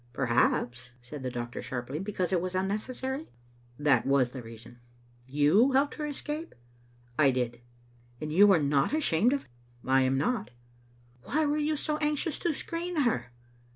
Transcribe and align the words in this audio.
"Perhaps," 0.13 0.89
said 0.99 1.21
the 1.21 1.29
doctor, 1.29 1.61
sharply, 1.61 1.99
"because 1.99 2.33
it 2.33 2.41
was 2.41 2.55
unnecessary?" 2.55 3.29
"That 3.77 4.03
was 4.03 4.31
the 4.31 4.41
reason."" 4.41 4.79
You 5.39 5.73
helped 5.73 5.93
her 5.93 6.05
to 6.05 6.09
escape?'* 6.09 6.55
"I 7.19 7.29
did."" 7.29 7.61
And 8.19 8.33
you 8.33 8.51
are 8.51 8.57
not 8.59 8.93
ashamed 8.93 9.31
of 9.31 9.41
it? 9.43 9.51
"I 9.85 10.01
am 10.01 10.17
not."" 10.17 10.49
Why 11.25 11.45
were 11.45 11.59
you 11.59 11.75
so 11.75 11.97
anxious 11.97 12.39
to 12.39 12.51
screen 12.51 13.01
her?' 13.01 13.29